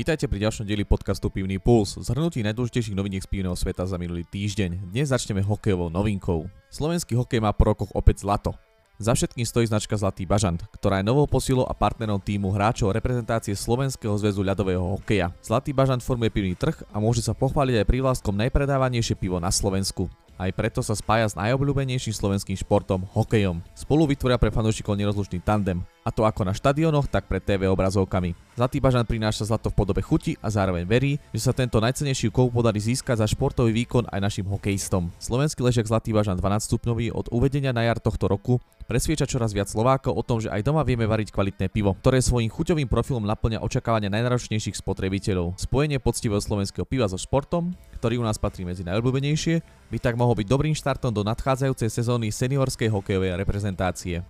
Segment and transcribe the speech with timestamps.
[0.00, 4.24] Vítajte pri ďalšom dieli podcastu Pivný puls, zhrnutí najdôležitejších noviniek z pivného sveta za minulý
[4.24, 4.88] týždeň.
[4.88, 6.48] Dnes začneme hokejovou novinkou.
[6.72, 8.56] Slovenský hokej má po rokoch opäť zlato.
[8.96, 13.52] Za všetkým stojí značka Zlatý bažant, ktorá je novou posilou a partnerom týmu hráčov reprezentácie
[13.52, 15.36] Slovenského zväzu ľadového hokeja.
[15.44, 20.08] Zlatý bažant formuje pivný trh a môže sa pochváliť aj prívlastkom najpredávanejšie pivo na Slovensku.
[20.40, 23.60] Aj preto sa spája s najobľúbenejším slovenským športom, hokejom.
[23.76, 28.32] Spolu vytvoria pre fanúšikov nerozlučný tandem, a to ako na štadionoch, tak pred TV obrazovkami.
[28.56, 32.56] Zlatý bažant prináša zlato v podobe chuti a zároveň verí, že sa tento najcenejší kov
[32.56, 35.12] podarí získať za športový výkon aj našim hokejistom.
[35.20, 39.70] Slovenský ležek Zlatý bažant 12 stupňový od uvedenia na jar tohto roku presvieča čoraz viac
[39.70, 43.62] Slovákov o tom, že aj doma vieme variť kvalitné pivo, ktoré svojím chuťovým profilom naplňa
[43.62, 45.54] očakávania najnáročnejších spotrebiteľov.
[45.62, 49.60] Spojenie poctivého slovenského piva so športom, ktorý u nás patrí medzi najobľúbenejšie,
[49.92, 54.24] by tak mohol byť dobrým štartom do nadchádzajúcej sezóny seniorskej hokejovej reprezentácie.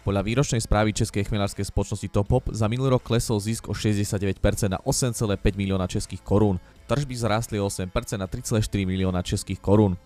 [0.00, 4.40] Podľa výročnej správy Českej chmielárskej spoločnosti Topop za minulý rok klesol zisk o 69%
[4.72, 6.56] na 8,5 milióna českých korún.
[6.88, 10.00] Tržby zrástli o 8% na 3,4 milióna českých korún.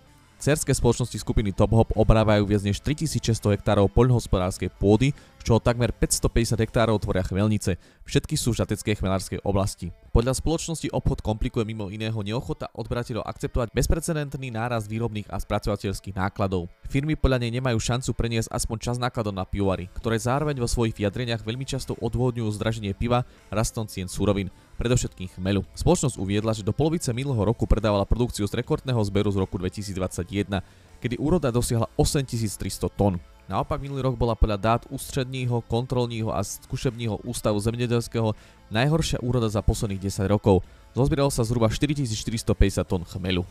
[0.44, 5.88] Cerské spoločnosti skupiny Top Hop obrávajú viac než 3600 hektárov poľnohospodárskej pôdy, z čoho takmer
[5.88, 7.80] 550 hektárov tvoria chmelnice.
[8.04, 9.88] Všetky sú v žateckej chmelárskej oblasti.
[10.12, 16.68] Podľa spoločnosti obchod komplikuje mimo iného neochota odberateľov akceptovať bezprecedentný nárast výrobných a spracovateľských nákladov.
[16.92, 20.92] Firmy podľa nej nemajú šancu preniesť aspoň čas nákladov na pivovary, ktoré zároveň vo svojich
[20.92, 24.52] vyjadreniach veľmi často odvodňujú zdraženie piva rastom cien surovín
[24.84, 25.64] predovšetkým chmelu.
[25.72, 30.60] Spoločnosť uviedla, že do polovice minulého roku predávala produkciu z rekordného zberu z roku 2021,
[31.00, 33.16] kedy úroda dosiahla 8300 tón.
[33.48, 38.32] Naopak minulý rok bola podľa dát ústredního, kontrolního a skúšebního ústavu zemedelského
[38.72, 40.64] najhoršia úroda za posledných 10 rokov.
[40.96, 43.44] Zozbieralo sa zhruba 4450 tón chmelu.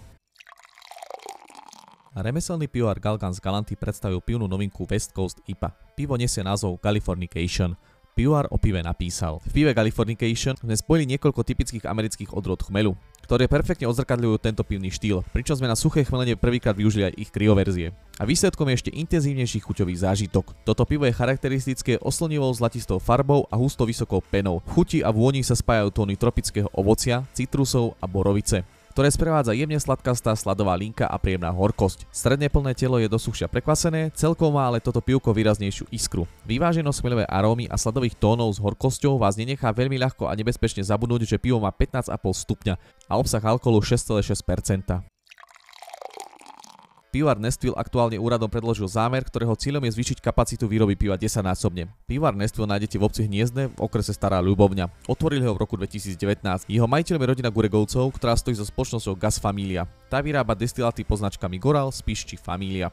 [2.14, 5.74] Remeselný pivovar Galgan z Galanty predstavil pivnú novinku West Coast IPA.
[5.98, 7.74] Pivo nesie názov Californication.
[8.14, 9.42] Pivovar o pive napísal.
[9.42, 12.94] V pive Californication sme spojili niekoľko typických amerických odrod chmelu,
[13.26, 17.34] ktoré perfektne odzrkadľujú tento pivný štýl, pričom sme na suché chmelenie prvýkrát využili aj ich
[17.34, 17.90] kryoverzie.
[18.22, 20.54] A výsledkom je ešte intenzívnejší chuťový zážitok.
[20.62, 24.62] Toto pivo je charakteristické oslnivou zlatistou farbou a husto vysokou penou.
[24.62, 28.62] V chuti a vôni sa spájajú tóny tropického ovocia, citrusov a borovice
[28.94, 32.06] ktoré sprevádza jemne sladkastá sladová linka a príjemná horkosť.
[32.14, 36.30] Stredne plné telo je dosuchšia prekvasené, celkovo má ale toto pivko výraznejšiu iskru.
[36.46, 41.26] Vyváženosť chmeľové arómy a sladových tónov s horkosťou vás nenechá veľmi ľahko a nebezpečne zabudnúť,
[41.26, 42.14] že pivo má 15,5
[42.46, 42.74] stupňa
[43.10, 45.13] a obsah alkoholu 6,6%.
[47.14, 51.86] Pivar Nestville aktuálne úradom predložil zámer, ktorého cieľom je zvýšiť kapacitu výroby piva 10 násobne.
[52.10, 55.06] Pivar Nestville nájdete v obci Hniezdne v okrese Stará Ľubovňa.
[55.06, 56.18] Otvorili ho v roku 2019.
[56.66, 59.86] Jeho majiteľom je rodina Guregovcov, ktorá stojí so spoločnosťou Gas Familia.
[60.10, 62.90] Tá vyrába destiláty pod značkami Goral, Spiš či Familia.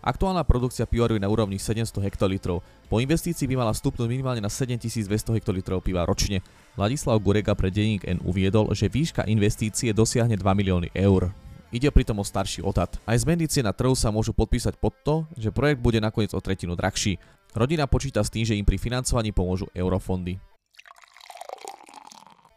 [0.00, 2.64] Aktuálna produkcia pivaru je na úrovni 700 hektolitrov.
[2.88, 6.40] Po investícii by mala stupnúť minimálne na 7200 hektolitrov piva ročne.
[6.80, 11.28] Vladislav Gurega pre denník N uviedol, že výška investície dosiahne 2 milióny eur.
[11.70, 12.98] Ide pritom o starší odhad.
[13.06, 16.42] Aj zmeny cien na trhu sa môžu podpísať pod to, že projekt bude nakoniec o
[16.42, 17.22] tretinu drahší.
[17.54, 20.42] Rodina počíta s tým, že im pri financovaní pomôžu eurofondy.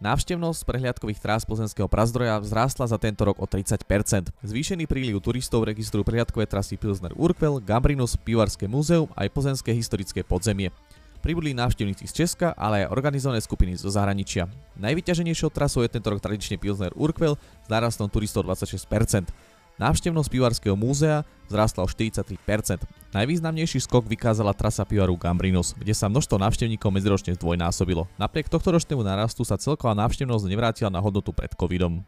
[0.04, 3.88] Návštevnosť prehliadkových trás plzenského prazdroja vzrástla za tento rok o 30%.
[4.44, 10.74] Zvýšený príliv turistov registrujú prehliadkové trasy Pilsner Urquell, Gambrinus, Pivarské múzeum aj plzenské historické podzemie
[11.24, 14.52] pribudli návštevníci z Česka, ale aj organizované skupiny zo zahraničia.
[14.76, 19.32] Najvyťaženejšou trasou je tento rok tradične Pilsner Urquell s nárastom turistov 26%.
[19.74, 22.86] Návštevnosť Pivarského múzea vzrástla o 43%.
[23.16, 28.06] Najvýznamnejší skok vykázala trasa Pivaru Gambrinus, kde sa množstvo návštevníkov medziročne zdvojnásobilo.
[28.22, 32.06] Napriek tohto ročnému narastu sa celková návštevnosť nevrátila na hodnotu pred covidom.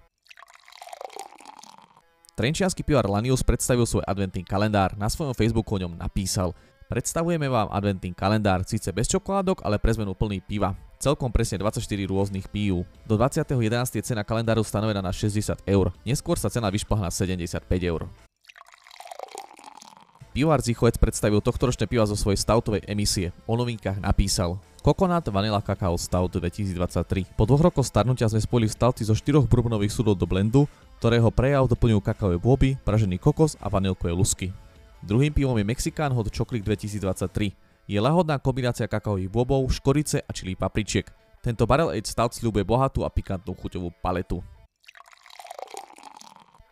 [2.35, 6.51] Trenčiansky pivar Lanius predstavil svoj adventný kalendár, na svojom Facebooku o ňom napísal
[6.85, 10.78] Predstavujeme vám adventný kalendár, síce bez čokoládok, ale pre zmenu plný piva.
[11.01, 12.85] Celkom presne 24 rôznych pív.
[13.09, 13.97] Do 20.11.
[13.97, 18.06] je cena kalendáru stanovená na 60 eur, neskôr sa cena vyšplhá na 75 eur.
[20.36, 23.33] Pivovar Zichovec predstavil tohtoročné piva zo svojej stoutovej emisie.
[23.50, 27.33] O novinkách napísal Coconut Vanilla Cacao Stout 2023.
[27.33, 30.69] Po dvoch rokoch starnutia sme spojili stouty zo štyroch bourbonových súdov do blendu,
[31.01, 34.54] ktorého prejav doplňujú kakaové bôby, pražený kokos a vanilkové lusky.
[35.06, 37.54] Druhým pivom je Mexicán Hot Chocolate 2023.
[37.86, 41.06] Je lahodná kombinácia kakaových bobov, škorice a čili papričiek.
[41.46, 44.42] Tento barrel aged stout sľubuje bohatú a pikantnú chuťovú paletu.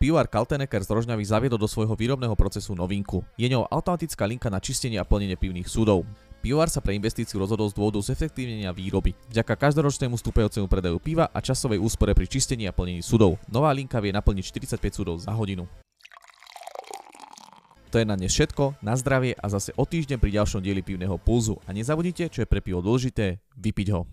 [0.02, 3.22] Pivovar Kaltenecker z Rožňavy zaviedol do svojho výrobného procesu novinku.
[3.38, 6.02] Je ňou automatická linka na čistenie a plnenie pivných súdov.
[6.42, 9.14] Pivovar sa pre investíciu rozhodol z dôvodu zefektívnenia výroby.
[9.30, 13.38] Vďaka každoročnému stúpajúcemu predaju piva a časovej úspore pri čistení a plnení súdov.
[13.46, 14.44] Nová linka vie naplniť
[14.74, 15.70] 45 súdov za hodinu.
[17.94, 21.14] To je na dnes všetko, na zdravie a zase o týždeň pri ďalšom dieli pivného
[21.22, 21.62] pulzu.
[21.70, 24.10] A nezabudnite, čo je pre pivo dôležité, vypiť ho.